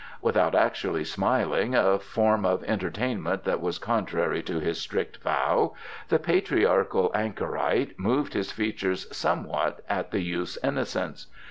Without 0.19 0.55
actually 0.55 1.03
smiling, 1.03 1.75
a 1.75 1.99
form 1.99 2.43
of 2.43 2.63
entertainment 2.63 3.43
that 3.43 3.61
was 3.61 3.77
contrary 3.77 4.41
to 4.41 4.59
his 4.59 4.81
strict 4.81 5.17
vow, 5.17 5.75
the 6.09 6.17
patriarchal 6.17 7.11
anchorite 7.13 7.99
moved 7.99 8.33
his 8.33 8.51
features 8.51 9.05
somewhat 9.15 9.81
at 9.87 10.09
the 10.09 10.21
youth's 10.21 10.57
innocence. 10.63 11.27